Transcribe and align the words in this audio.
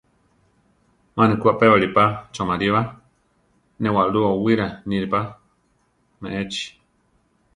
Má 1.15 1.23
ne 1.27 1.35
ku 1.41 1.45
apébali 1.51 1.87
pa 1.95 2.03
choʼmarí 2.33 2.67
ba; 2.75 2.81
né 3.81 3.87
waʼlú 3.95 4.19
owíra 4.33 4.67
níre 4.89 5.07
pa 5.13 5.21
me 6.19 6.27
échi. 6.41 6.65